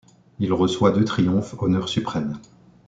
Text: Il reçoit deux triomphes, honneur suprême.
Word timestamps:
Il 0.39 0.51
reçoit 0.51 0.89
deux 0.89 1.05
triomphes, 1.05 1.53
honneur 1.59 1.87
suprême. 1.87 2.39